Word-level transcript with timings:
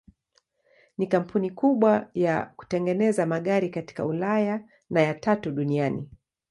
Ni 0.97 1.07
kampuni 1.07 1.49
kubwa 1.49 2.09
ya 2.13 2.45
kutengeneza 2.55 3.25
magari 3.25 3.69
katika 3.69 4.05
Ulaya 4.05 4.65
na 4.89 5.01
ya 5.01 5.13
tatu 5.13 5.51
duniani. 5.51 6.09